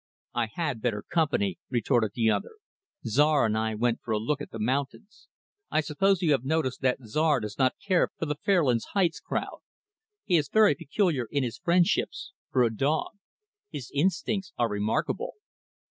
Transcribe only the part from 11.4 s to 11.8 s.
his